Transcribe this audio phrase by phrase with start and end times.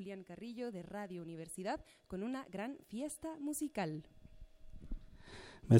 [0.00, 1.78] Julián Carrillo de Radio Universidad
[2.08, 4.02] con una gran fiesta musical.
[5.68, 5.76] Ao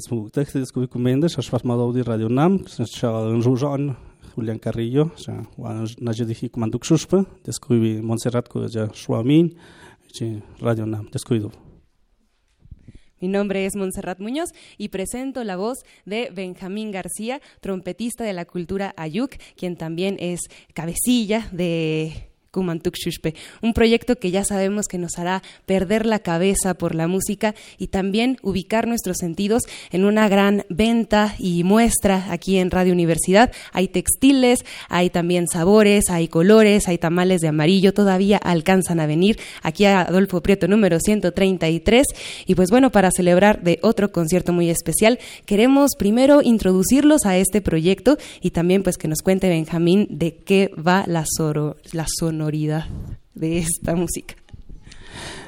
[2.03, 2.63] Radio Nam,
[4.35, 5.11] Julián Carrillo,
[7.43, 8.47] descobri Montserrat
[10.59, 11.51] Radio Nam, descuido.
[13.19, 18.45] Mi nombre es Montserrat Muñoz y presento la voz de Benjamín García, trompetista de la
[18.45, 20.41] cultura Ayuk, quien también es
[20.75, 26.73] cabecilla de Kumantuk Shushpe, un proyecto que ya sabemos que nos hará perder la cabeza
[26.73, 32.57] por la música y también ubicar nuestros sentidos en una gran venta y muestra aquí
[32.57, 33.51] en Radio Universidad.
[33.71, 39.39] Hay textiles, hay también sabores, hay colores, hay tamales de amarillo, todavía alcanzan a venir
[39.61, 42.05] aquí a Adolfo Prieto número 133.
[42.47, 47.61] Y pues bueno, para celebrar de otro concierto muy especial, queremos primero introducirlos a este
[47.61, 52.05] proyecto y también pues que nos cuente Benjamín de qué va la, soro, la
[53.33, 54.35] de esta música.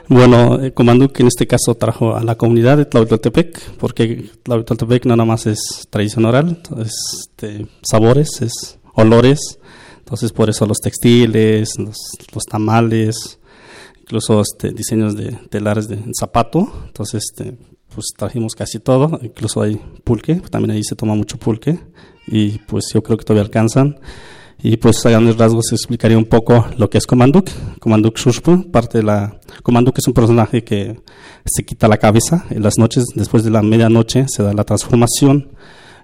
[0.10, 5.06] Bueno, el comando que en este caso trajo a la comunidad de Tlahuitoltepec, porque Tlahuitoltepec
[5.06, 9.60] no nada más es tradición oral, es este, sabores, es olores,
[10.00, 11.98] entonces por eso los textiles, los,
[12.50, 13.40] tamales,
[14.02, 17.58] incluso este, diseños de telares de zapato, entonces este,
[17.96, 21.80] pues trajimos casi todo, incluso hay pulque, también ahí se toma mucho pulque
[22.28, 24.00] y pues yo creo que todavía alcanzan.
[24.62, 27.50] Y pues a grandes rasgos explicaría un poco lo que es Comanduk.
[27.80, 29.40] Comanduk Shushpu, parte de la...
[29.62, 31.02] Comanduk es un personaje que
[31.46, 35.50] se quita la cabeza en las noches, después de la medianoche se da la transformación.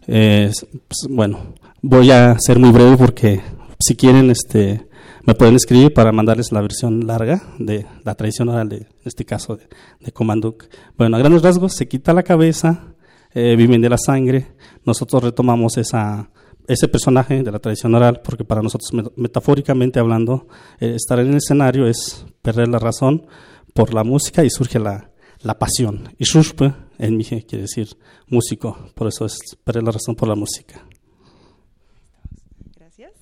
[0.06, 0.66] pues,
[1.10, 3.42] bueno, voy a ser muy breve porque
[3.80, 4.88] si quieren este,
[5.26, 9.26] me pueden escribir para mandarles la versión larga de la tradición oral, de, en este
[9.26, 9.68] caso de,
[10.00, 10.66] de Comanduk.
[10.98, 12.96] Bueno, a grandes rasgos se quita la cabeza,
[13.34, 14.48] eh, viven de la sangre,
[14.86, 16.30] nosotros retomamos esa
[16.70, 20.48] ese personaje de la tradición oral, porque para nosotros, metafóricamente hablando,
[20.80, 23.26] eh, estar en el escenario es perder la razón
[23.74, 25.10] por la música y surge la,
[25.42, 26.14] la pasión.
[26.20, 27.98] Y shushpe en mi quiere decir
[28.28, 30.86] músico, por eso es perder la razón por la música.
[32.76, 33.14] Gracias.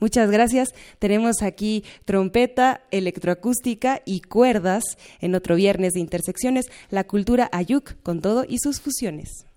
[0.00, 0.70] Muchas gracias.
[0.98, 4.82] Tenemos aquí trompeta, electroacústica y cuerdas
[5.20, 9.47] en otro viernes de intersecciones, la cultura ayuk con todo y sus fusiones.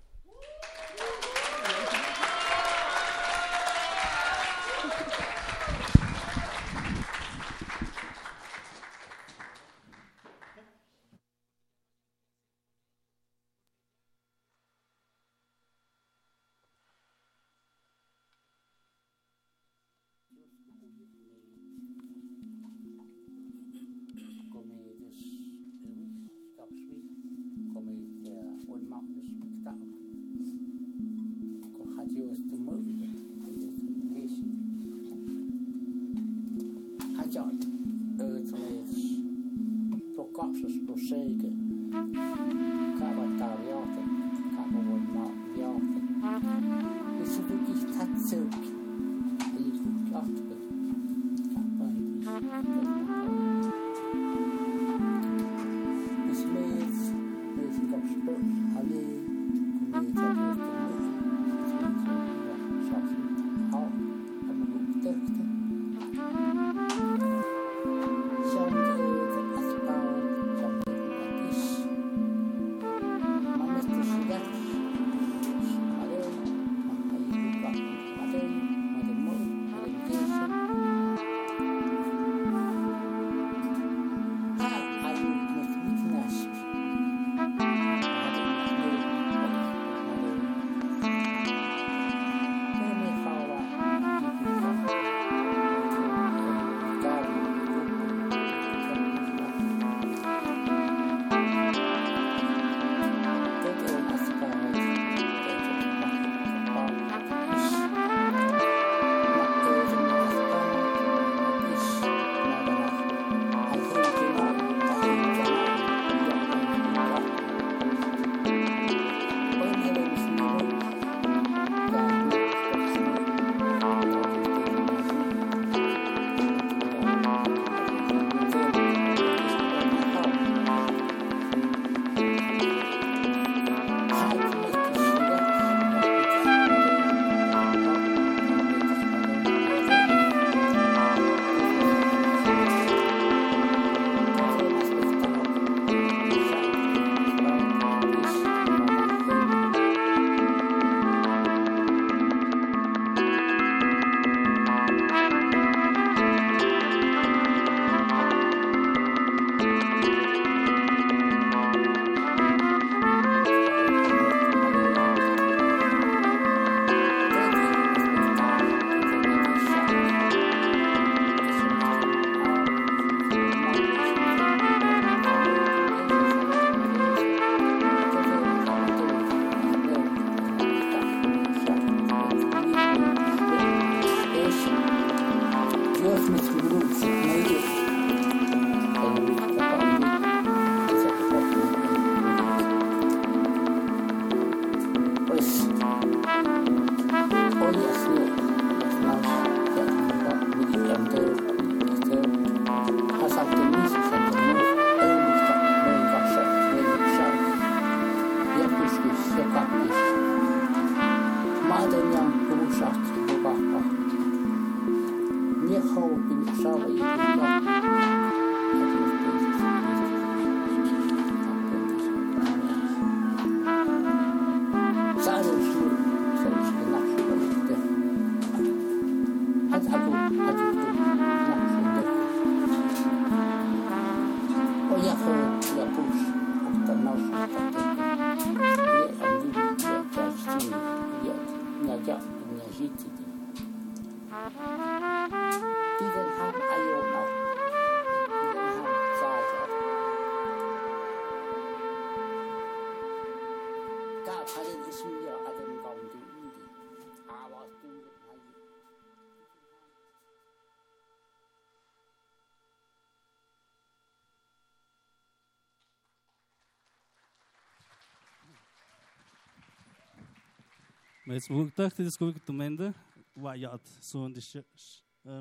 [271.32, 272.92] Mes buktach te descubri que tumenda
[273.34, 274.40] wayat son de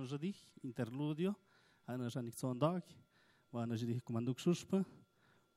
[0.08, 0.34] jadi
[0.64, 1.36] interludio.
[1.86, 2.82] Ana janik son dag.
[3.52, 4.86] Wana jadi comando xuxpa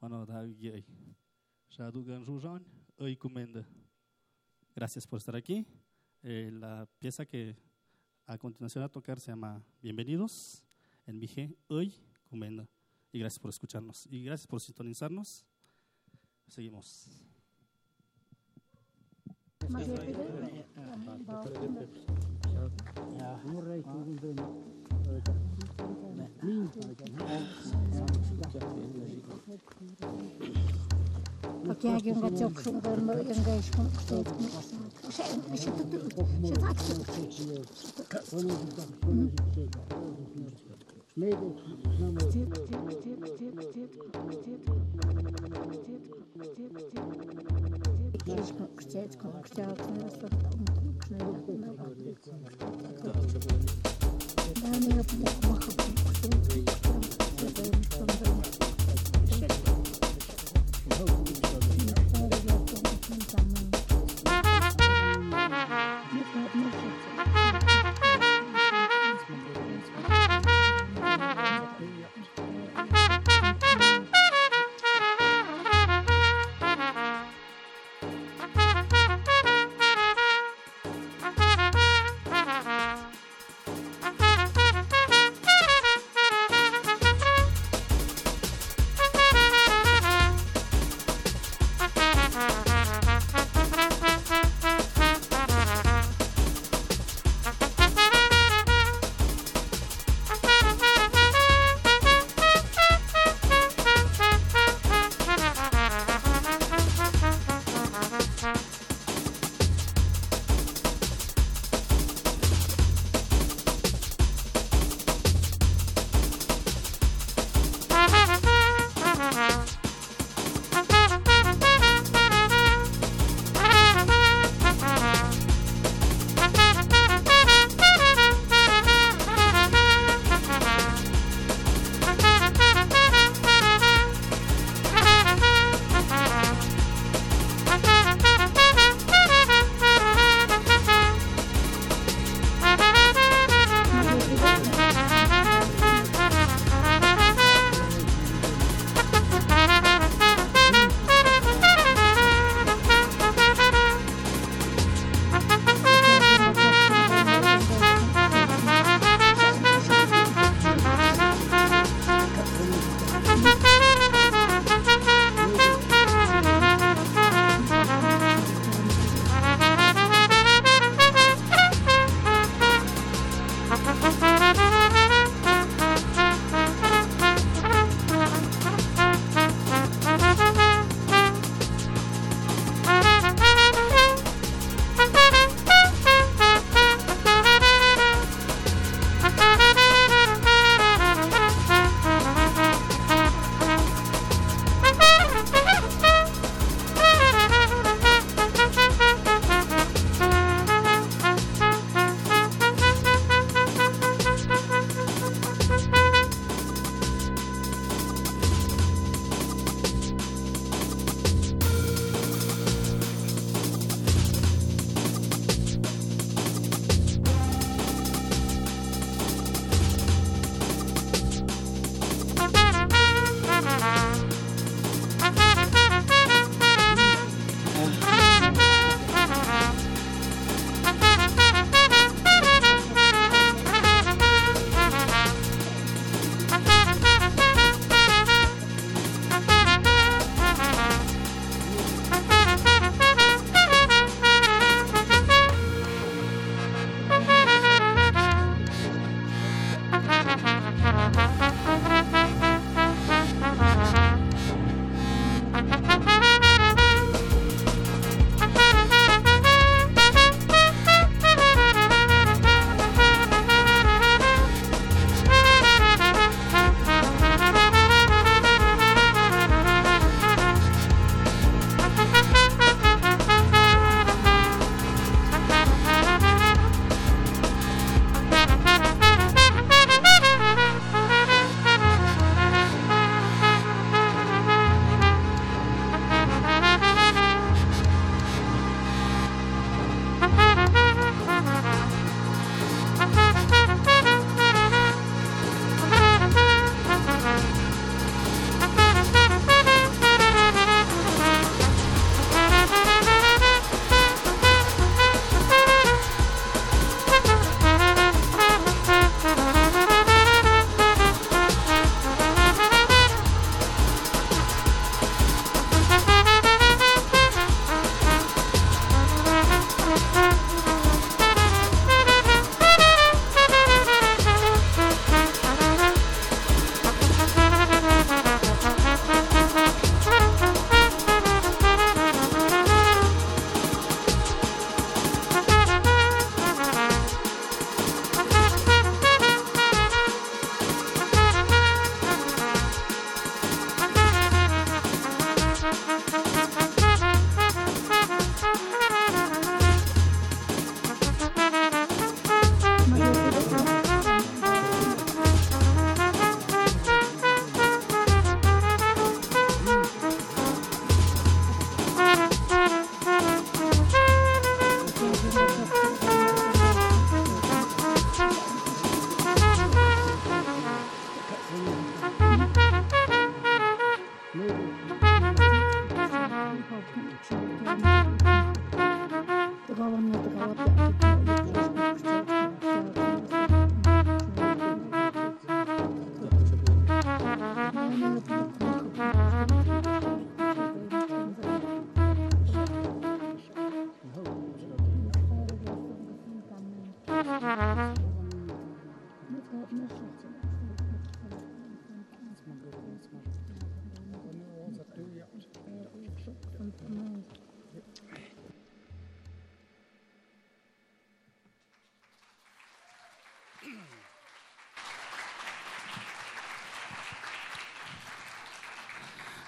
[0.01, 0.85] wana da gay
[1.71, 2.65] já do ganjo jan
[2.99, 3.65] oi comenda
[4.75, 5.65] gracias por estar aquí
[6.25, 7.55] eh, la pieza que
[8.27, 10.65] a continuación a tocar se llama Bienvenidos
[11.07, 11.95] en Vige hoy
[12.29, 12.69] comenda
[13.13, 14.09] y gracias por escucharnos.
[14.11, 15.47] Y gracias por sintonizarnos.
[16.49, 17.25] Seguimos
[31.67, 34.29] Потягиваем отек, шумгорм, энгаиш, кушает,
[35.03, 36.05] кушает, что-то тут,
[36.45, 37.05] что-то отсюда.
[37.05, 38.21] Ктик, ктик,
[42.31, 44.13] ктик, ктик, ктик, ктик, ктик, ктик,
[46.93, 47.44] ктик.
[54.65, 55.55] Yani yapacak bakalım.
[55.55, 55.64] Thank you.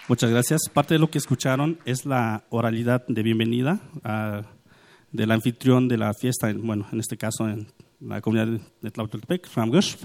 [0.08, 0.60] Muchas gracias.
[0.72, 3.80] Parte de lo que escucharon es la oralidad de bienvenida
[5.10, 7.66] del anfitrión de la fiesta, bueno, en este caso en
[7.98, 9.96] la comunidad de Tlautoltepec, Ramgush.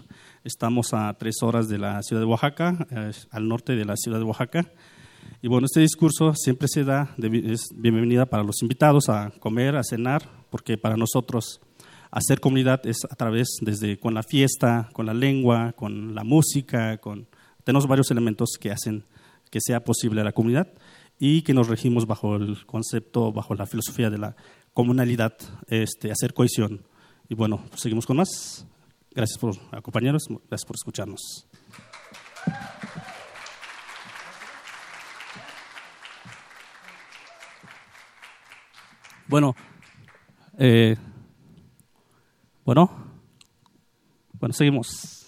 [0.43, 4.17] Estamos a tres horas de la ciudad de Oaxaca, eh, al norte de la ciudad
[4.17, 4.71] de Oaxaca.
[5.39, 9.83] Y bueno, este discurso siempre se da, es bienvenida para los invitados a comer, a
[9.83, 11.61] cenar, porque para nosotros
[12.09, 16.97] hacer comunidad es a través, desde con la fiesta, con la lengua, con la música,
[16.97, 17.27] con,
[17.63, 19.05] tenemos varios elementos que hacen
[19.51, 20.73] que sea posible la comunidad
[21.19, 24.35] y que nos regimos bajo el concepto, bajo la filosofía de la
[24.73, 26.81] comunalidad, este, hacer cohesión.
[27.29, 28.65] Y bueno, pues seguimos con más.
[29.11, 31.47] Gracias por acompañarnos, gracias por escucharnos.
[39.27, 39.55] Bueno,
[40.57, 40.97] eh,
[42.65, 42.89] bueno,
[44.33, 45.20] bueno, seguimos.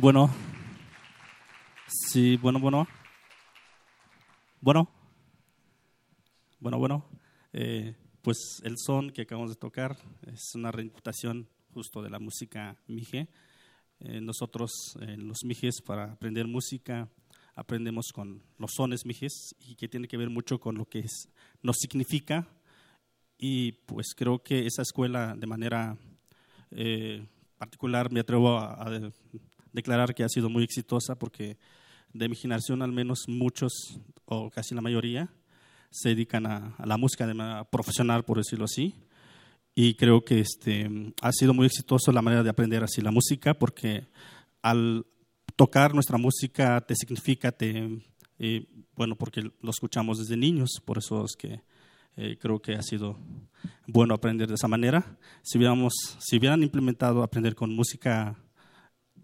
[0.00, 0.30] Bueno,
[1.88, 2.86] sí, bueno, bueno.
[4.60, 4.88] Bueno,
[6.60, 7.04] bueno, bueno.
[7.52, 9.96] Eh, pues el son que acabamos de tocar
[10.28, 13.26] es una reimputación justo de la música mije.
[13.98, 17.08] Eh, nosotros, eh, los mijes, para aprender música,
[17.56, 21.04] aprendemos con los sones mijes y que tiene que ver mucho con lo que
[21.60, 22.46] nos significa.
[23.36, 25.98] Y pues creo que esa escuela, de manera
[27.58, 28.90] particular, me atrevo a, a
[29.72, 31.58] declarar que ha sido muy exitosa porque
[32.12, 33.72] de mi generación al menos muchos
[34.24, 35.30] o casi la mayoría
[35.90, 38.94] se dedican a, la música de manera profesional, por decirlo así.
[39.74, 43.54] Y creo que este, ha sido muy exitoso la manera de aprender así la música
[43.54, 44.06] porque
[44.60, 45.06] al
[45.56, 48.02] tocar nuestra música te significa, te,
[48.38, 51.62] eh, bueno, porque lo escuchamos desde niños, por eso es que
[52.16, 53.16] eh, creo que ha sido
[53.86, 55.16] bueno aprender de esa manera.
[55.42, 58.36] Si, hubiéramos, si hubieran implementado aprender con música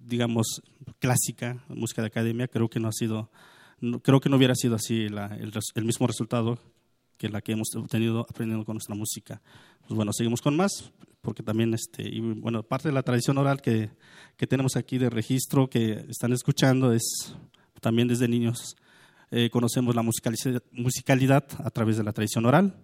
[0.04, 0.62] digamos,
[0.98, 3.30] clásica, música de academia, creo que no ha sido,
[4.02, 6.58] creo que no hubiera sido así el, mismo resultado
[7.16, 9.40] que la que hemos obtenido aprendiendo con nuestra música.
[9.86, 13.62] Pues bueno, seguimos con más, porque también, este, y bueno, parte de la tradición oral
[13.62, 13.90] que,
[14.36, 17.34] que tenemos aquí de registro, que están escuchando, es
[17.80, 18.76] también desde niños
[19.30, 20.02] eh, conocemos la
[20.72, 22.74] musicalidad a través de la tradición oral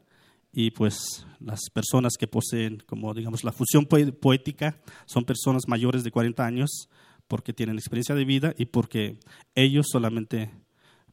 [0.53, 6.11] y pues las personas que poseen como digamos la fusión poética son personas mayores de
[6.11, 6.89] 40 años
[7.31, 9.16] porque tienen experiencia de vida y porque
[9.55, 10.51] ellos solamente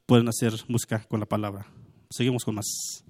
[0.07, 1.67] pueden hacer música con la palabra.
[2.09, 3.03] Seguimos con más.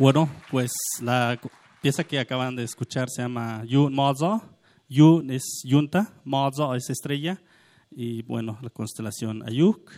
[0.00, 1.38] Bueno, pues la
[1.82, 4.40] pieza que acaban de escuchar se llama Yun Mozo.
[4.88, 7.42] Yun es yunta, Mozo es estrella
[7.90, 9.92] y bueno, la constelación Ayuk.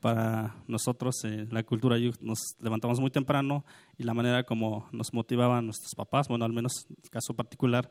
[0.00, 3.64] Para nosotros, en la cultura Ayuk, nos levantamos muy temprano
[3.96, 7.88] y la manera como nos motivaban nuestros papás, bueno, al menos en el caso particular,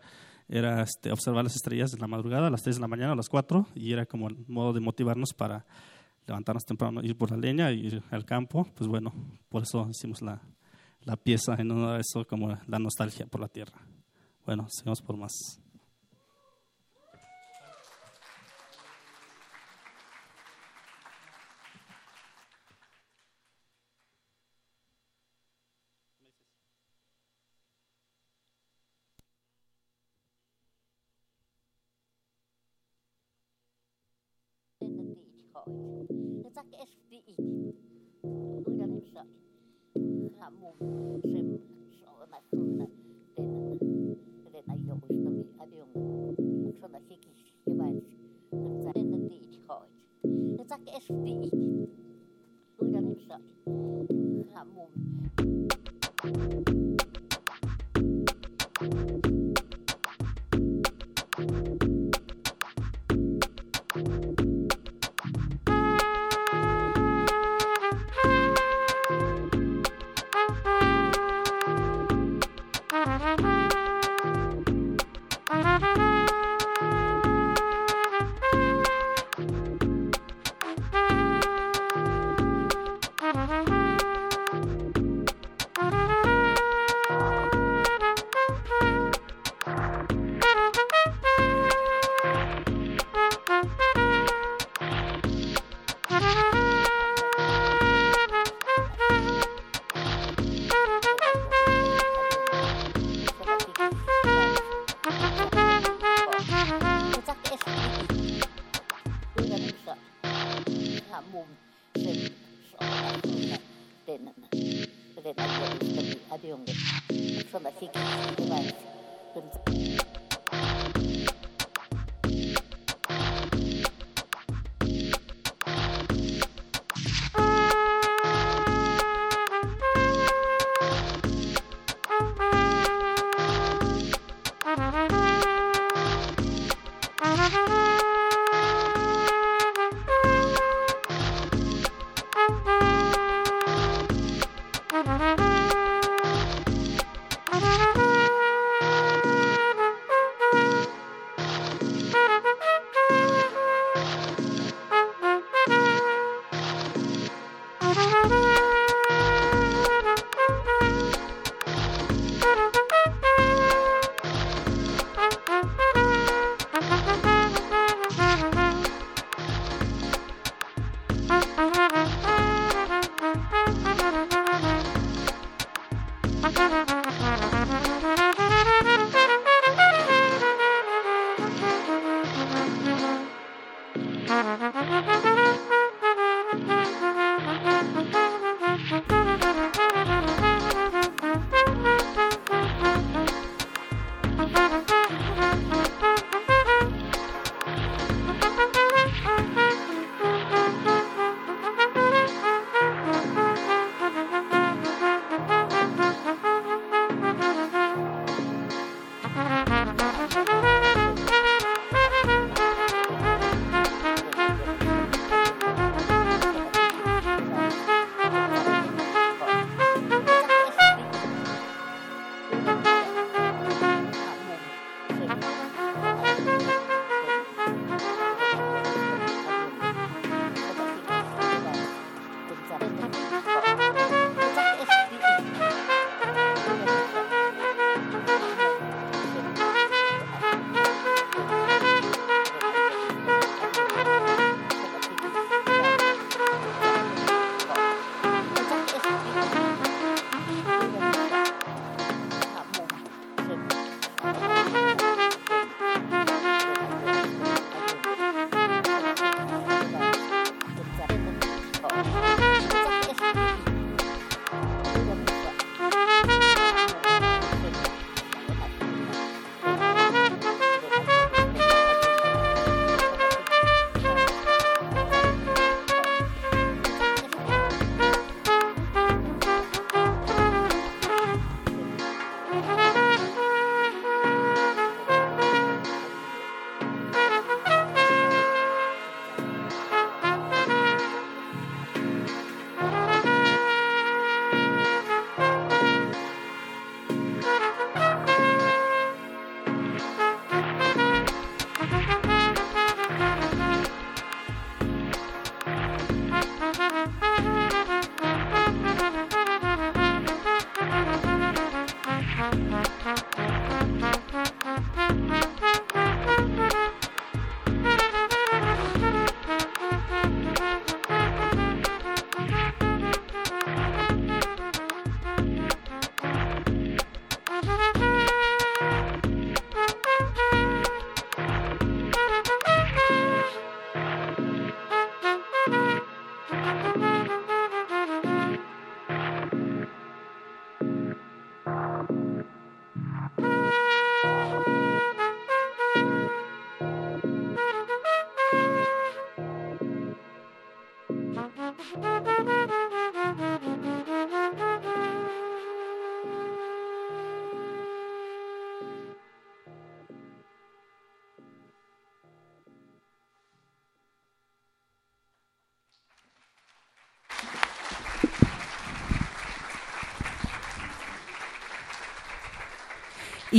[0.50, 3.16] era este, observar las estrellas en la madrugada, a las 3 de la mañana, a
[3.16, 5.66] las 4, y era como el modo de motivarnos para
[6.26, 8.68] levantarnos temprano, ir por la leña, ir al campo.
[8.76, 9.14] Pues bueno,
[9.48, 10.42] por eso hicimos la,
[11.08, 13.80] la pieza en uno de eso como la nostalgia por la tierra.
[14.46, 15.32] Bueno, sigamos por más.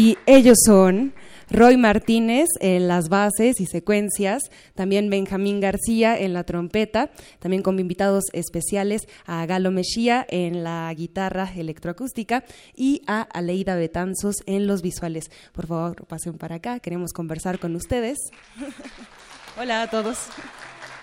[0.00, 1.12] Y ellos son
[1.50, 4.44] Roy Martínez en las bases y secuencias,
[4.76, 10.94] también Benjamín García en la trompeta, también con invitados especiales a Galo Mejía en la
[10.94, 12.44] guitarra electroacústica
[12.76, 15.32] y a Aleida Betanzos en los visuales.
[15.52, 18.18] Por favor, pasen para acá, queremos conversar con ustedes.
[19.60, 20.28] Hola a todos.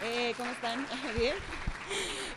[0.06, 0.86] Eh, ¿Cómo están?
[1.20, 1.34] ¿Bien?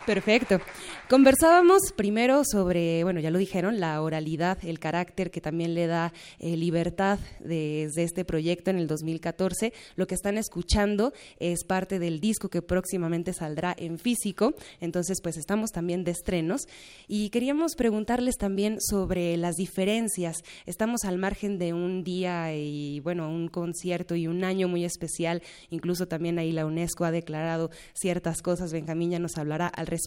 [0.09, 0.59] Perfecto.
[1.07, 6.13] Conversábamos primero sobre, bueno, ya lo dijeron, la oralidad, el carácter que también le da
[6.39, 9.71] eh, libertad desde este proyecto en el 2014.
[9.95, 15.37] Lo que están escuchando es parte del disco que próximamente saldrá en físico, entonces pues
[15.37, 16.61] estamos también de estrenos
[17.07, 20.43] y queríamos preguntarles también sobre las diferencias.
[20.65, 25.43] Estamos al margen de un día y bueno, un concierto y un año muy especial,
[25.69, 29.98] incluso también ahí la UNESCO ha declarado ciertas cosas, Benjamín ya nos hablará al respecto,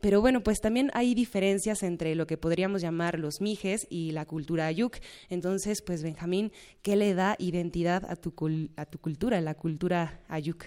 [0.00, 4.26] pero bueno, pues también hay diferencias entre lo que podríamos llamar los mijes y la
[4.26, 4.96] cultura ayuk.
[5.28, 6.52] Entonces, pues Benjamín,
[6.82, 8.32] ¿qué le da identidad a tu,
[8.76, 10.64] a tu cultura, la cultura ayuk?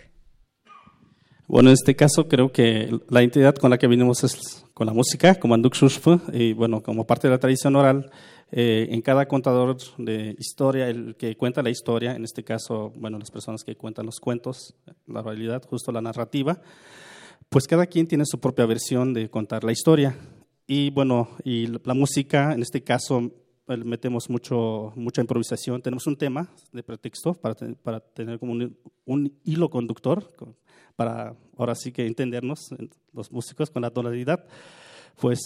[1.48, 4.94] Bueno, en este caso creo que la identidad con la que vinimos es con la
[4.94, 8.10] música, como Anduk Shushfu, y bueno, como parte de la tradición oral,
[8.52, 13.20] eh, en cada contador de historia, el que cuenta la historia, en este caso, bueno,
[13.20, 14.76] las personas que cuentan los cuentos,
[15.08, 16.62] la realidad, justo la narrativa,
[17.50, 20.16] pues cada quien tiene su propia versión de contar la historia.
[20.68, 23.32] Y bueno, y la música, en este caso,
[23.68, 25.82] metemos mucho, mucha improvisación.
[25.82, 28.54] Tenemos un tema de pretexto para, para tener como
[29.06, 30.26] un, hilo conductor,
[30.96, 32.70] para ahora sí que entendernos
[33.14, 34.46] los músicos con la tonalidad.
[35.20, 35.40] Pues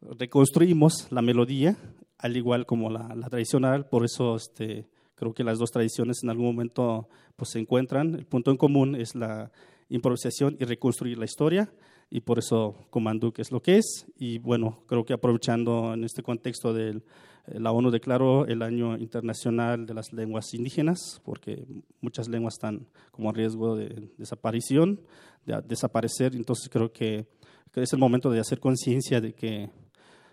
[0.00, 1.76] reconstruimos la melodía,
[2.18, 6.30] al igual como la, la tradicional, por eso este, creo que las dos tradiciones en
[6.30, 8.14] algún momento pues, se encuentran.
[8.14, 9.50] El punto en común es la
[9.88, 11.72] improvisación y reconstruir la historia
[12.10, 14.06] y por eso Comanduk es lo que es.
[14.18, 18.96] Y bueno, creo que aprovechando en este contexto de eh, la ONU declaró el Año
[18.96, 21.66] Internacional de las Lenguas Indígenas, porque
[22.00, 25.00] muchas lenguas están como en riesgo de desaparición,
[25.44, 26.34] de desaparecer.
[26.34, 27.26] Entonces creo que,
[27.74, 29.70] es el momento de hacer conciencia de que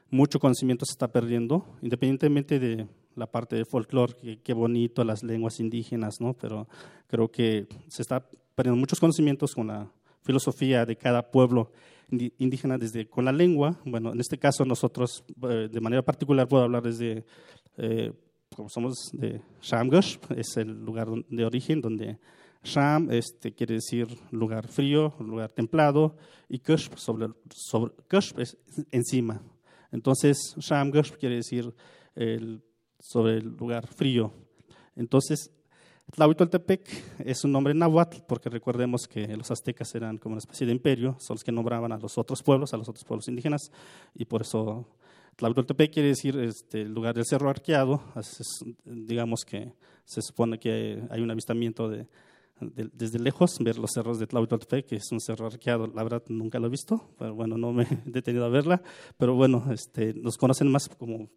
[0.09, 5.21] mucho conocimiento se está perdiendo, independientemente de la parte de folclore, que qué bonito las
[5.21, 6.33] lenguas indígenas, ¿no?
[6.33, 6.67] Pero
[7.07, 9.91] creo que se está perdiendo muchos conocimientos con la
[10.23, 11.71] filosofía de cada pueblo
[12.09, 13.79] indígena desde con la lengua.
[13.85, 17.25] Bueno, en este caso nosotros eh, de manera particular puedo hablar desde
[17.77, 18.11] eh,
[18.55, 22.17] como somos de Shamgosh, es el lugar de origen donde
[22.63, 26.15] Sham este, quiere decir lugar frío, lugar templado,
[26.47, 27.27] y Kush sobre,
[28.09, 28.57] Kush es
[28.91, 29.41] encima.
[29.91, 31.73] Entonces, Shamgosh quiere decir
[32.99, 34.33] sobre el lugar frío.
[34.95, 35.51] Entonces,
[36.15, 40.71] Tlahuitoltepec es un nombre náhuatl porque recordemos que los aztecas eran como una especie de
[40.71, 43.69] imperio, son los que nombraban a los otros pueblos, a los otros pueblos indígenas,
[44.13, 44.87] y por eso
[45.35, 48.01] Tlahuitoltepec quiere decir este, el lugar del cerro arqueado.
[48.85, 49.73] digamos que
[50.05, 52.07] se supone que hay un avistamiento de,
[52.61, 55.87] desde lejos, ver los cerros de Tlahuitoltepec, que es un cerro arqueado.
[55.87, 58.81] La verdad nunca lo he visto, pero bueno, no me he detenido a verla,
[59.17, 61.27] pero bueno, este, nos conocen más como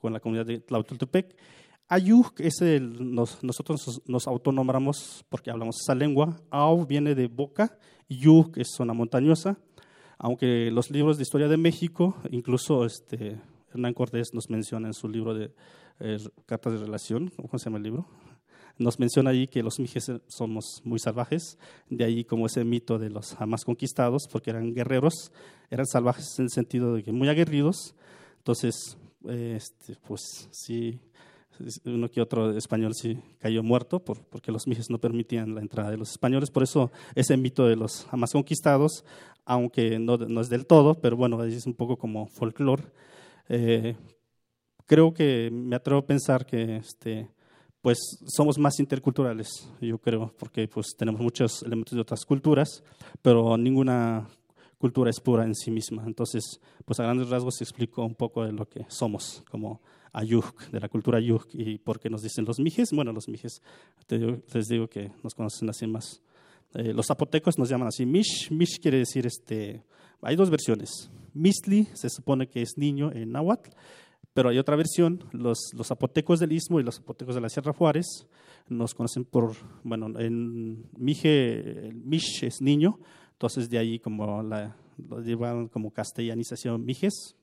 [0.00, 1.36] con la comunidad de Tlahuitoltepec.
[1.88, 6.36] Ayuk es el, nosotros nos autonombramos porque hablamos esa lengua.
[6.50, 7.78] Au viene de boca,
[8.08, 9.56] Yuk es zona montañosa.
[10.18, 15.08] Aunque los libros de historia de México, incluso este, Hernán Cortés nos menciona en su
[15.08, 15.52] libro de
[16.00, 18.06] eh, Cartas de Relación, ¿cómo se llama el libro?
[18.78, 21.56] Nos menciona ahí que los mijes somos muy salvajes,
[21.88, 25.32] de ahí como ese mito de los jamás conquistados, porque eran guerreros,
[25.70, 27.94] eran salvajes en el sentido de que muy aguerridos.
[28.38, 31.00] Entonces, este, pues sí,
[31.84, 35.90] uno que otro español sí cayó muerto por, porque los mijes no permitían la entrada
[35.90, 36.50] de los españoles.
[36.50, 39.04] Por eso ese mito de los jamás conquistados,
[39.44, 42.84] aunque no, es del todo, pero bueno, es un poco como folclore.
[43.48, 43.96] Eh,
[44.86, 47.30] creo que me atrevo a pensar que este,
[47.80, 52.82] pues somos más interculturales, yo creo, porque pues tenemos muchos elementos de otras culturas,
[53.22, 54.26] pero ninguna
[54.78, 56.04] cultura es pura en sí misma.
[56.06, 59.80] Entonces, pues a grandes rasgos explico un poco de lo que somos como
[60.16, 61.46] ayuk, de la cultura ayuk.
[61.52, 62.90] ¿Y por qué nos dicen los mijes?
[62.92, 63.62] Bueno, los mijes,
[64.08, 66.22] les digo que nos conocen así más.
[66.74, 68.50] Eh, los zapotecos nos llaman así mish.
[68.50, 69.84] Mish quiere decir, este,
[70.22, 71.10] hay dos versiones.
[71.34, 73.70] Misli se supone que es niño en náhuatl,
[74.32, 75.22] pero hay otra versión.
[75.32, 78.26] Los, los zapotecos del Istmo y los zapotecos de la Sierra Juárez
[78.68, 79.54] nos conocen por,
[79.84, 82.98] bueno, en mije, mish es niño,
[83.32, 84.76] entonces de ahí como la,
[85.08, 87.36] lo llevan como castellanización mijes.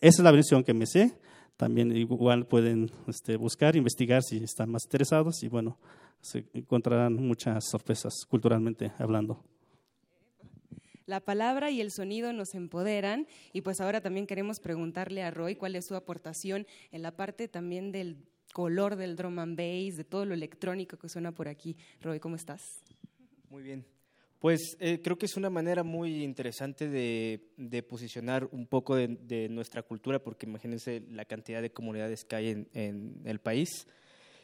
[0.00, 1.18] Esa es la versión que me sé
[1.60, 5.78] también igual pueden este, buscar, investigar si están más interesados y bueno,
[6.22, 9.44] se encontrarán muchas sorpresas culturalmente hablando.
[11.04, 15.54] La palabra y el sonido nos empoderan y pues ahora también queremos preguntarle a Roy
[15.54, 18.16] cuál es su aportación en la parte también del
[18.54, 21.76] color del drum and bass, de todo lo electrónico que suena por aquí.
[22.00, 22.82] Roy, ¿cómo estás?
[23.50, 23.84] Muy bien.
[24.40, 29.08] Pues eh, creo que es una manera muy interesante de, de posicionar un poco de,
[29.08, 33.86] de nuestra cultura, porque imagínense la cantidad de comunidades que hay en, en el país.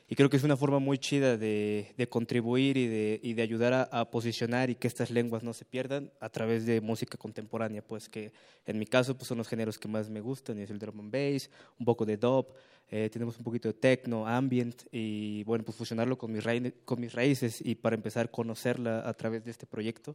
[0.08, 3.42] Y creo que es una forma muy chida de, de contribuir y de, y de
[3.42, 7.18] ayudar a, a posicionar y que estas lenguas no se pierdan a través de música
[7.18, 8.32] contemporánea, pues que
[8.66, 11.00] en mi caso pues son los géneros que más me gustan, y es el drum
[11.00, 12.46] and bass, un poco de dub,
[12.88, 17.00] eh, tenemos un poquito de techno, ambient y bueno, pues fusionarlo con mis, raíces, con
[17.00, 20.14] mis raíces y para empezar a conocerla a través de este proyecto,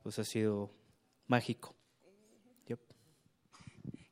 [0.00, 0.70] pues ha sido
[1.26, 1.74] mágico.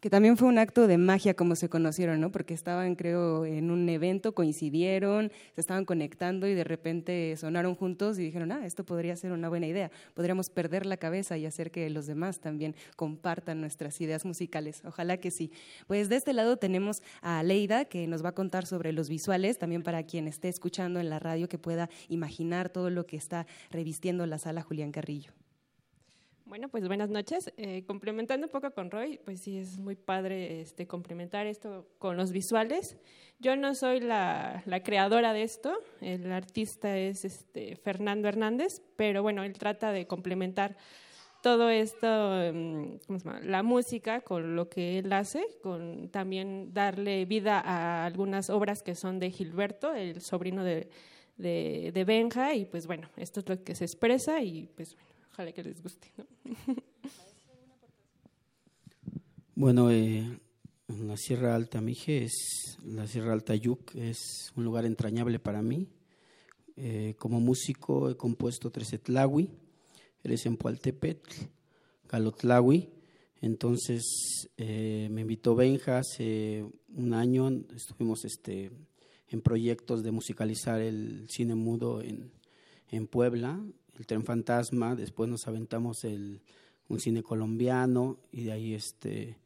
[0.02, 2.32] Que también fue un acto de magia como se conocieron, ¿no?
[2.32, 8.18] Porque estaban, creo, en un evento, coincidieron, se estaban conectando y de repente sonaron juntos
[8.18, 9.92] y dijeron, ah, esto podría ser una buena idea.
[10.14, 14.82] Podríamos perder la cabeza y hacer que los demás también compartan nuestras ideas musicales.
[14.84, 15.52] Ojalá que sí.
[15.86, 19.56] Pues de este lado tenemos a Leida, que nos va a contar sobre los visuales,
[19.58, 23.46] también para quien esté escuchando en la radio que pueda imaginar todo lo que está
[23.70, 25.32] revistiendo la sala Julián Carrillo.
[26.52, 27.50] Bueno, pues buenas noches.
[27.56, 32.18] Eh, complementando un poco con Roy, pues sí es muy padre este, complementar esto con
[32.18, 32.98] los visuales.
[33.38, 35.72] Yo no soy la, creadora de esto,
[36.02, 40.76] el artista es este, Fernando Hernández, pero bueno, él trata de complementar
[41.42, 47.62] todo esto, um, ¿cómo la música con lo que él hace, con también darle vida
[47.64, 50.90] a algunas obras que son de Gilberto, el sobrino de,
[51.38, 55.11] de, de Benja, y pues bueno, esto es lo que se expresa y pues bueno
[55.32, 56.12] ojalá que les guste.
[56.16, 56.26] ¿no?
[59.54, 60.40] Bueno, eh,
[60.88, 65.88] la Sierra Alta Mije es la Sierra Alta Yuc, es un lugar entrañable para mí.
[66.74, 69.50] Eh, como músico he compuesto Tresetlawi,
[70.24, 71.30] eres en Pualtepetl,
[72.06, 72.88] Calotlawi.
[73.42, 76.64] Entonces eh, me invitó Benja hace
[76.94, 78.70] un año, estuvimos este,
[79.28, 82.32] en proyectos de musicalizar el cine mudo en,
[82.88, 83.62] en Puebla
[84.02, 86.42] el tren fantasma, después nos aventamos el,
[86.88, 89.38] un cine colombiano y de ahí este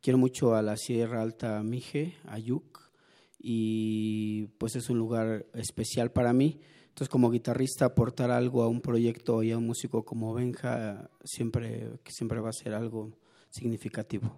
[0.00, 2.92] quiero mucho a la Sierra Alta Mije, Ayuc,
[3.40, 6.60] y pues es un lugar especial para mí.
[6.90, 11.90] Entonces como guitarrista aportar algo a un proyecto y a un músico como Benja siempre,
[12.06, 13.18] siempre va a ser algo
[13.50, 14.32] significativo.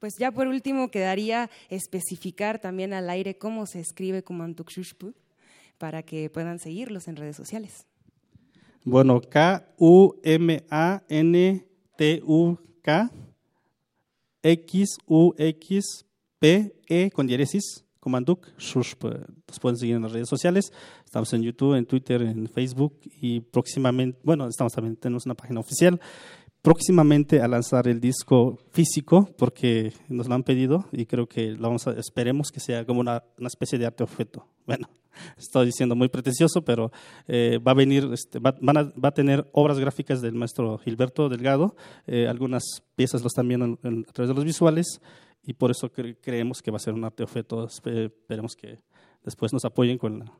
[0.00, 5.14] Pues ya por último quedaría especificar también al aire cómo se escribe Kumantukshushpu
[5.78, 7.86] para que puedan seguirlos en redes sociales.
[8.84, 10.32] Bueno, K-U-M-A-N-T-U-K
[14.42, 15.90] X-U-X-P-E
[17.12, 19.04] con diéresis, Comanduk, Shushp.
[19.46, 20.72] Nos pueden seguir en las redes sociales.
[21.04, 25.60] Estamos en YouTube, en Twitter, en Facebook y próximamente, bueno, estamos también, tenemos una página
[25.60, 26.00] oficial.
[26.60, 31.62] Próximamente a lanzar el disco físico, porque nos lo han pedido y creo que lo
[31.62, 34.46] vamos a, esperemos que sea como una especie de arte objeto.
[34.66, 34.88] Bueno,
[35.36, 36.90] estoy diciendo muy pretencioso, pero
[37.26, 40.78] eh, va a venir, este, va, van a, va, a, tener obras gráficas del maestro
[40.78, 42.62] Gilberto Delgado, eh, algunas
[42.96, 45.00] piezas lo están viendo en, en, a través de los visuales
[45.44, 47.66] y por eso cre creemos que va a ser un arte objeto.
[47.66, 48.78] Esperemos que
[49.24, 50.32] después nos apoyen con la,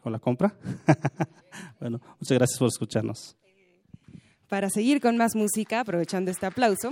[0.00, 0.56] con la compra.
[1.80, 3.36] bueno, muchas gracias por escucharnos.
[4.48, 6.90] Para seguir con más música, aprovechando este aplauso.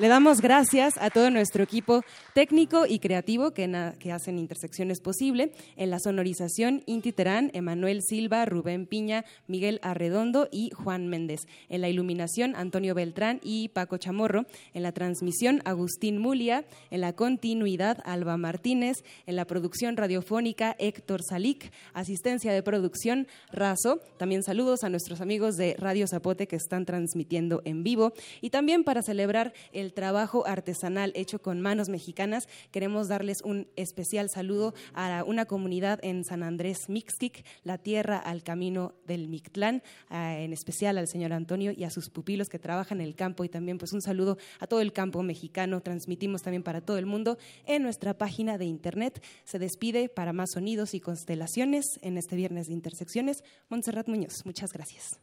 [0.00, 5.52] Le damos gracias a todo nuestro equipo técnico y creativo que, que hacen Intersecciones posible.
[5.76, 11.40] En la sonorización, Inti Terán, Emanuel Silva, Rubén Piña, Miguel Arredondo y Juan Méndez.
[11.68, 14.46] En la iluminación, Antonio Beltrán y Paco Chamorro.
[14.72, 16.64] En la transmisión, Agustín Mulia.
[16.90, 19.04] En la continuidad, Alba Martínez.
[19.26, 21.70] En la producción radiofónica, Héctor Salic.
[21.92, 24.00] Asistencia de producción, Razo.
[24.16, 28.14] También saludos a nuestros amigos de Radio Zapote que están transmitiendo en vivo.
[28.40, 34.28] Y también para celebrar el trabajo artesanal hecho con manos mexicanas, queremos darles un especial
[34.28, 40.52] saludo a una comunidad en San Andrés Mixquic, la tierra al camino del Mictlán, en
[40.52, 43.78] especial al señor Antonio y a sus pupilos que trabajan en el campo y también
[43.78, 45.80] pues un saludo a todo el campo mexicano.
[45.80, 49.22] Transmitimos también para todo el mundo en nuestra página de internet.
[49.44, 53.44] Se despide para más sonidos y constelaciones en este viernes de Intersecciones.
[53.68, 55.18] Montserrat Muñoz, muchas gracias.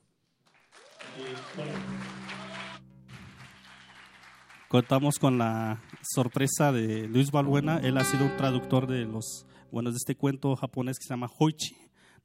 [4.67, 7.77] Contamos con la sorpresa de Luis Balbuena.
[7.77, 11.29] Él ha sido un traductor de los, bueno, de este cuento japonés que se llama
[11.37, 11.75] Hoichi.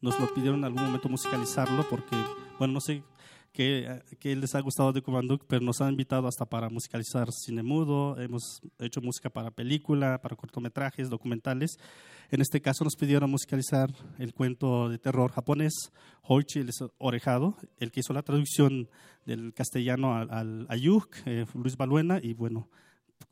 [0.01, 2.16] Nos lo pidieron en algún momento musicalizarlo porque,
[2.59, 3.05] bueno, no sé
[3.53, 7.62] qué, qué les ha gustado de Kumanduk, pero nos han invitado hasta para musicalizar cine
[7.62, 8.18] mudo.
[8.20, 11.76] Hemos hecho música para película, para cortometrajes, documentales.
[12.30, 15.92] En este caso nos pidieron musicalizar el cuento de terror japonés,
[16.22, 18.88] Hoichi el orejado, el que hizo la traducción
[19.26, 22.68] del castellano al, al Ayuk, eh, Luis Baluena, y bueno,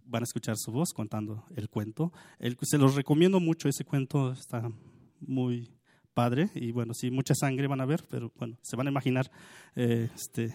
[0.04, 2.12] van a escuchar su voz contando el cuento.
[2.38, 4.70] El, se los recomiendo mucho, ese cuento está
[5.20, 5.70] muy
[6.14, 9.30] padre y bueno, sí, mucha sangre van a ver, pero bueno, se van a imaginar,
[9.76, 10.54] eh, este,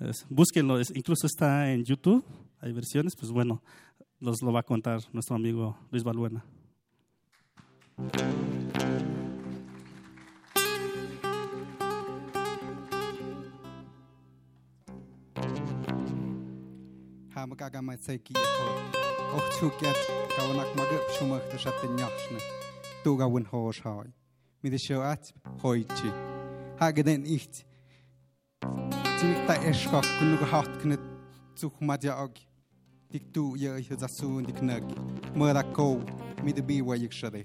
[0.00, 2.24] es- búsquenlo, incluso está en YouTube,
[2.60, 3.62] hay versiones, pues bueno,
[4.20, 6.44] los lo va a contar nuestro amigo Luis Balbuena.
[24.62, 26.14] mit der Schwert heute.
[26.78, 27.66] Hage denn nicht.
[29.18, 31.00] Ziemlich da erschrock genug hart knet
[31.54, 32.34] zu Madia og.
[33.12, 34.84] Dik tu ja ich das so und die nag.
[35.34, 36.00] Mora ko
[36.44, 37.44] mit der Biwa ich schade.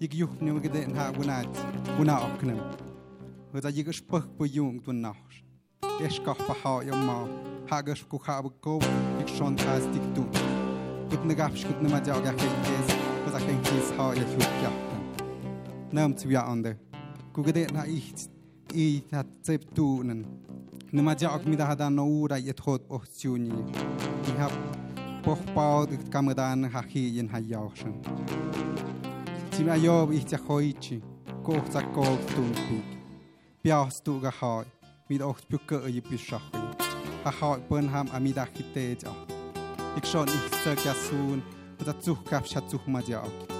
[0.00, 1.48] Dik juch nimm geden ha gunat.
[1.96, 2.60] Guna ok nem.
[3.52, 5.16] Hoda ich spach po jung tun nach.
[6.00, 7.28] Erschrock behau ja mal.
[7.70, 8.78] Hage sku habe ko.
[9.18, 10.24] Dik schon fast dik tu.
[11.10, 12.94] Dik nagafsch gut nimm Madia og ja kein Käse.
[13.24, 14.87] Hoda kein Käse ha ich ja
[15.92, 16.76] nam tsvia ande
[17.32, 18.28] kugede na ich
[18.74, 20.26] i hat tsep tunen
[20.92, 23.52] nima jaok mi da hada no ura yet hot oh chuni
[24.28, 24.52] i hab
[25.24, 27.94] poch pau de kamadan ha hi yen ha yaochen
[29.50, 31.02] tim ayob ich tsahoichi
[31.44, 32.80] koch tsakok tumpi
[33.62, 34.64] piaos tu ga hoy
[35.08, 36.62] mit och pukke i pishachi
[37.24, 39.12] ha hoy pon ham amida khite ja
[39.96, 41.42] ik schon ich sag ja sun
[41.80, 43.57] oder zuch gab schatzuch ma jaok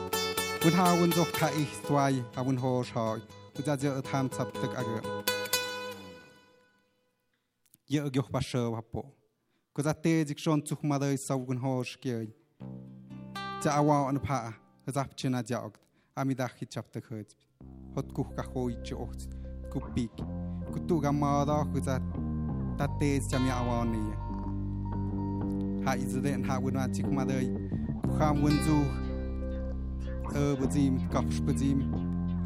[0.65, 3.19] วุนหาวุนจกทาอีสวายอาวุนโฮชอย
[3.55, 4.91] วุจะเจอทามสับตึกอเก
[7.91, 8.95] เยอะยกปัสเชอว่บป
[9.75, 12.27] กุจะเตจิกชนทุกมาเดยสาวุนโฮชเกย
[13.63, 14.39] จะอาวาอันพะ
[14.85, 15.73] กุจะพิจารณาจอก
[16.17, 17.31] อามิดาขิจับตึกเฮจ
[17.95, 19.11] ฮดกุกกะโฮยจอก
[19.73, 20.11] กุปิก
[20.73, 21.97] กุตุกามาดอกุจะ
[22.79, 24.07] ตัดเตจจะมีอาวานี่
[25.85, 27.47] หาอิจเดนหาวุนอาจิกมาเลย
[28.17, 28.79] ข้ามวุนจู
[30.35, 31.79] ëwezim kachpezim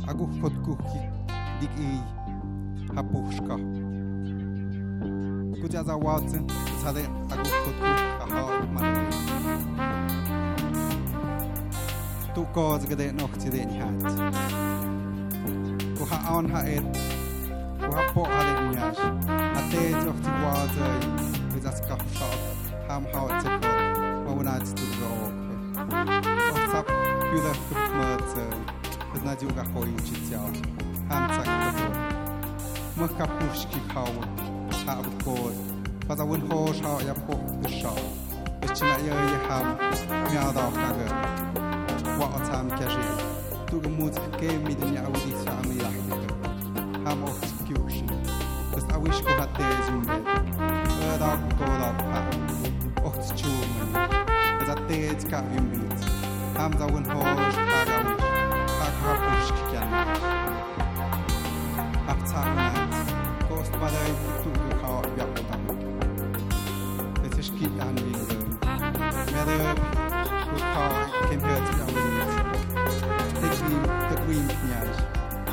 [0.09, 1.01] a goch pot kuchki
[1.61, 1.91] Di e
[2.97, 3.03] a
[5.97, 6.47] wazen
[16.53, 16.63] ha
[25.73, 26.87] WhatsApp
[27.33, 28.45] Юлар Хуртмацы,
[29.25, 30.49] Надюга Хоинчитяо,
[31.09, 31.87] Хамцак Кадо.
[32.97, 34.13] Мыка Пушки Хау,
[34.85, 35.55] Хау Код,
[36.07, 37.97] Падавын Хош Хау Япо Пишао.
[38.63, 39.79] Ичина Йои Хам,
[40.33, 41.09] Мядао Хага.
[42.19, 43.01] Ваатам Кажи,
[43.71, 47.05] Туга Муд Кеми Дня Аудиция Амия Хага.
[47.05, 48.07] Хам Охт Кюши.
[48.75, 50.23] Тест Авишко Хатезумбе.
[51.15, 52.42] Эдак Тодап Хам.
[54.93, 56.01] Katecka yumit.
[56.61, 58.07] Am zaun horish agam.
[58.87, 59.89] Akapush kyan.
[62.13, 62.77] Abzahnat.
[63.49, 64.13] Kost badai
[64.43, 64.51] tu
[64.83, 65.63] kau yapotam.
[67.25, 68.43] Es ist kit anliegen.
[69.33, 69.59] Mede
[70.53, 70.95] kukau
[71.29, 72.29] kempert yumit.
[73.41, 73.79] Tekni
[74.11, 74.39] tekni
[74.69, 74.93] nyaj.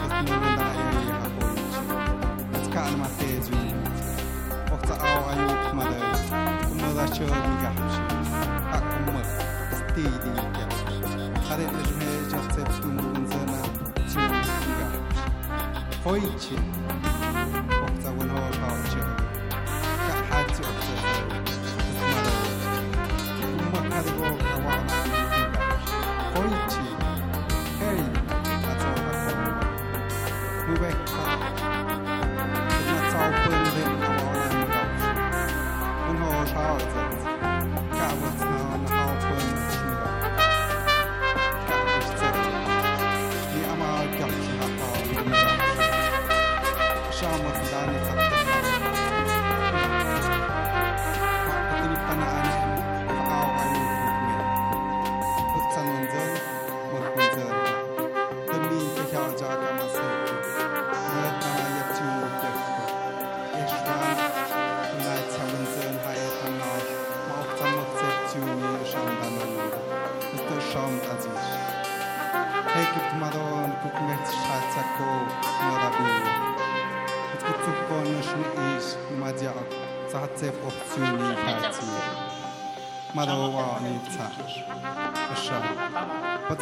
[0.03, 0.69] Es nur da
[1.07, 1.79] ja apoish.
[2.59, 3.97] Es kan matez yumit.
[4.73, 6.03] Ochta au ayut madai.
[6.71, 7.88] Umada chömiga.
[9.99, 13.61] تیدی کرد خرید جمعه جسد تون زنه
[14.13, 14.91] چون دیگر
[16.03, 16.55] خوی چی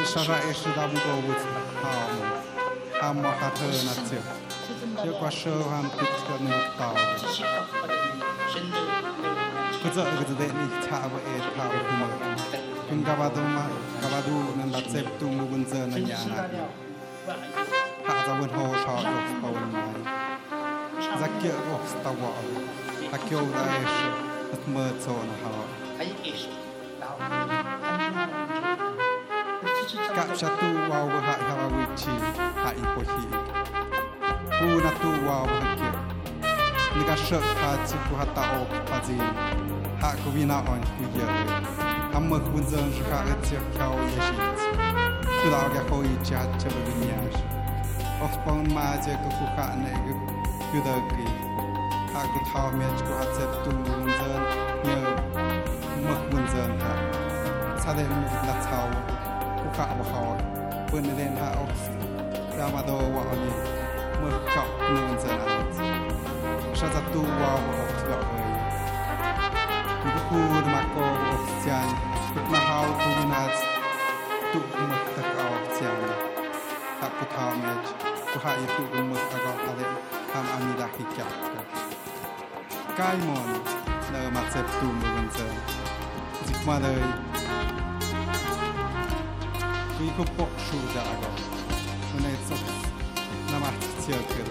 [0.08, 1.44] Sara Eshidamu Gowitz
[1.84, 2.24] Hamu
[3.02, 4.24] Amma Hathur Natsir
[5.06, 6.96] Yokwa Shohan Pitka Nuttau
[9.82, 12.08] Kuzo Gudeni Tawa Ed Tawa Kuma
[12.88, 13.64] Kun Gavaduma
[14.02, 16.40] Gavadu Nandatsep Tumu Gunzer Nanyana
[18.08, 20.02] Hazawin Ho Shah Gok Pawan Mai
[21.20, 22.32] Zakir Gok Stawa
[23.16, 23.98] Akyo Daesh
[24.56, 25.64] Atmer Zon Hawa
[26.00, 26.48] Ai Ish
[27.00, 27.47] Tau
[30.18, 32.10] Kak, bisa tu wow, wahak ha wa chi
[32.58, 33.26] ha i po hi
[34.58, 35.94] ku na tu wow, wakik.
[36.98, 39.14] Nikah, syok katsi, ku hataok, kazi.
[40.02, 41.30] ha ku winaon, kujia.
[42.10, 44.58] Hamak munzol, shukha, etzir, kau, yashit.
[45.22, 47.38] Tula, wak yahoyi, jatja, babi nyash.
[48.18, 50.20] Ok, pong majie, kuku kha, nekik,
[50.74, 51.30] kyudagri.
[52.18, 54.42] Hak ku thao, med, ku atzeptu, munzol,
[54.82, 55.18] nyiok.
[56.10, 57.00] Mak munzol, hak,
[57.86, 58.10] salen,
[58.42, 59.17] ngatau.
[59.78, 60.24] ข้าวเขา
[60.86, 61.72] เพื่อนเล่นท่าออก
[62.58, 63.56] รามาโดว่าอันนี้
[64.18, 65.50] เมื่อเขาเนินเสนา
[66.80, 68.50] ชาตตูว่าว่าออกที่เราเอง
[70.04, 70.96] มีผู้มาโก
[71.28, 71.88] ออกจาน
[72.34, 73.44] พุทมาเฮาภูมินา
[74.52, 74.60] ตุ
[74.90, 76.00] มักตะกออกจาน
[77.00, 77.86] ตักพุทธาเมจ
[78.30, 79.82] พุทธาอิทุมักตะกออะไร
[80.32, 81.32] ทำอามิดาฮิจัก
[83.00, 83.48] กายมอน
[84.10, 85.38] เนามาเซปตูมเบนเซ
[86.46, 87.27] จิกมาเลย
[90.20, 91.28] jako Bóg żółtego.
[92.18, 93.74] Ona jest od namach
[94.08, 94.48] cierpiał.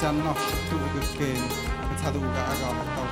[0.00, 0.38] Can noc
[0.70, 1.42] długo kim,
[1.92, 3.02] a ta długa agama to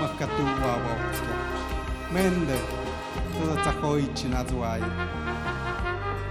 [0.00, 0.44] noc to.
[2.12, 2.56] Mende,
[3.32, 4.82] to za cachojczy nadzwaj.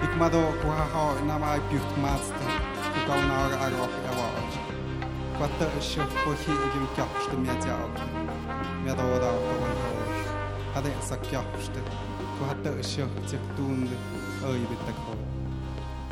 [0.03, 2.45] Ik ma do kuhaho na maj piut mazda,
[2.93, 4.59] kukał na ora agok eważ.
[5.38, 7.89] Kwata się pochi i wiem kapszty miadział.
[8.86, 9.59] Miadowa.
[10.74, 11.41] 他得撒娇
[11.74, 11.82] 的，
[12.39, 13.91] 我还得笑接顿的，
[14.43, 15.17] 而一的口，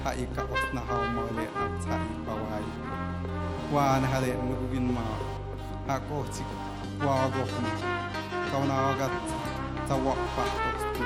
[0.03, 2.60] 他一个我那好毛的阿才一把歪，
[3.70, 5.01] 我那还得努力嘛，
[5.88, 6.49] 阿哥这个
[6.99, 7.70] 我哥嘛，
[8.51, 9.08] 搞那个
[9.88, 11.05] 在我把都是别，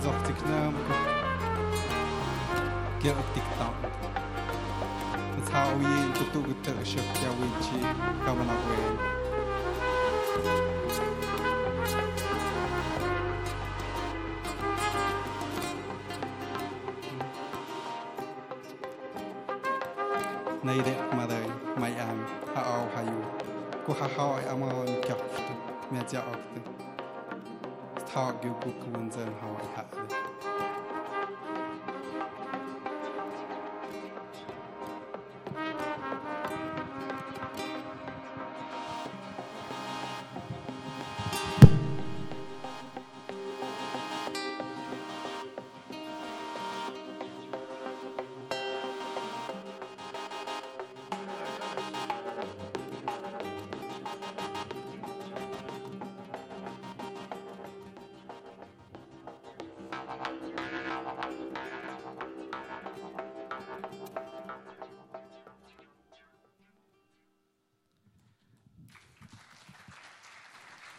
[0.00, 0.76] 做这个那么，
[3.00, 3.72] 给我ติ๊当，
[5.34, 5.50] 我操
[5.82, 5.84] 耶，
[6.14, 7.66] 都都个得笑，要委屈，
[8.24, 9.13] 搞那个。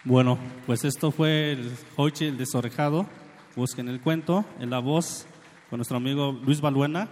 [0.08, 0.38] Bueno,
[0.68, 1.72] pues esto fue el
[2.20, 3.08] el Desorejado.
[3.56, 5.26] Busquen el cuento en la voz
[5.68, 7.10] con nuestro amigo Luis Baluena.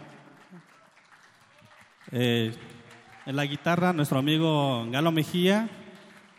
[2.12, 2.54] Eh,
[3.26, 5.72] en la guitarra, nuestro amigo Galo Mejía,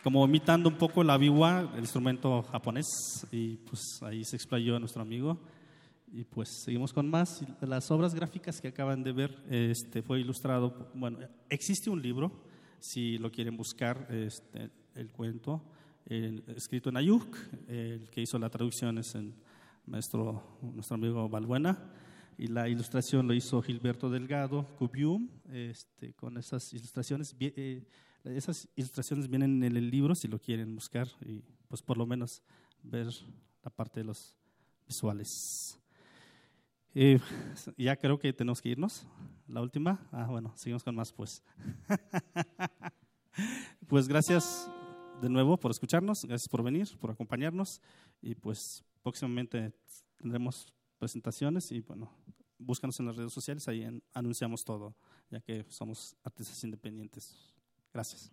[0.04, 3.26] como imitando un poco la biwa, el instrumento japonés.
[3.32, 5.40] Y pues ahí se explayó nuestro amigo.
[6.12, 7.44] Y pues seguimos con más.
[7.62, 10.88] Las obras gráficas que acaban de ver este, fue ilustrado.
[10.94, 12.30] Bueno, existe un libro,
[12.78, 15.60] si lo quieren buscar, este, el cuento
[16.06, 17.36] el- escrito en Ayuk.
[17.68, 19.34] El que hizo la traducción es el
[19.86, 21.92] maestro, nuestro amigo Balbuena.
[22.36, 27.34] Y la ilustración lo hizo Gilberto Delgado, Cubium, este, con esas ilustraciones.
[27.38, 27.86] eh,
[28.24, 32.42] esas ilustraciones vienen en el libro si lo quieren buscar y pues por lo menos
[32.82, 33.06] ver
[33.62, 34.34] la parte de los
[34.86, 35.78] visuales.
[36.94, 37.20] Eh,
[37.76, 39.06] ya creo que tenemos que irnos.
[39.46, 40.08] La última.
[40.10, 41.42] Ah, bueno, seguimos con más pues.
[43.88, 44.70] pues gracias
[45.20, 47.80] de nuevo por escucharnos, gracias por venir, por acompañarnos
[48.20, 49.72] y pues próximamente
[50.16, 52.10] tendremos presentaciones y bueno,
[52.58, 54.94] búscanos en las redes sociales, ahí anunciamos todo,
[55.30, 57.54] ya que somos artistas independientes.
[57.92, 58.32] Gracias.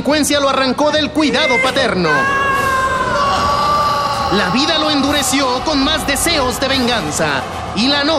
[0.00, 2.08] Delincuencia lo arrancó del cuidado paterno.
[4.32, 7.42] La vida lo endureció con más deseos de venganza.
[7.76, 8.10] Y la noche